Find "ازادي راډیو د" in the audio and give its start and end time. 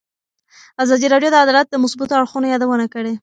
0.83-1.35